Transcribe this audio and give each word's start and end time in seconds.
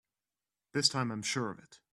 This 0.73 0.89
time 0.89 1.11
I'm 1.11 1.21
sure 1.21 1.51
of 1.51 1.59
it! 1.59 1.79